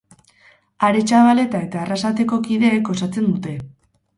[0.87, 3.55] Aretxabaleta eta Arrasateko kideek osatzen dute.